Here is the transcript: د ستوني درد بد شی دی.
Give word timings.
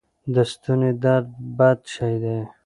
د 0.33 0.35
ستوني 0.51 0.91
درد 1.03 1.29
بد 1.57 1.79
شی 1.93 2.15
دی. 2.23 2.39